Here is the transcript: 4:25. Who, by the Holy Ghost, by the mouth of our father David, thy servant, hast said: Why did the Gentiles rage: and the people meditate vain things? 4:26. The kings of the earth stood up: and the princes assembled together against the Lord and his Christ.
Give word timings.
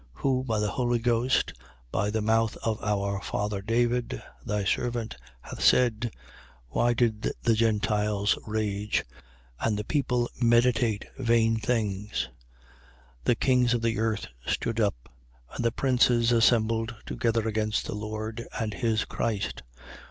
4:25. 0.15 0.21
Who, 0.21 0.43
by 0.45 0.59
the 0.59 0.71
Holy 0.71 0.97
Ghost, 0.97 1.53
by 1.91 2.09
the 2.09 2.23
mouth 2.23 2.57
of 2.63 2.83
our 2.83 3.21
father 3.21 3.61
David, 3.61 4.19
thy 4.43 4.63
servant, 4.63 5.15
hast 5.41 5.61
said: 5.61 6.11
Why 6.69 6.95
did 6.95 7.29
the 7.43 7.53
Gentiles 7.53 8.35
rage: 8.47 9.03
and 9.59 9.77
the 9.77 9.83
people 9.83 10.27
meditate 10.41 11.05
vain 11.19 11.57
things? 11.59 12.29
4:26. 13.25 13.25
The 13.25 13.35
kings 13.35 13.73
of 13.75 13.83
the 13.83 13.99
earth 13.99 14.25
stood 14.47 14.79
up: 14.79 15.07
and 15.53 15.63
the 15.63 15.71
princes 15.71 16.31
assembled 16.31 16.95
together 17.05 17.47
against 17.47 17.85
the 17.85 17.93
Lord 17.93 18.47
and 18.59 18.73
his 18.73 19.05
Christ. 19.05 19.61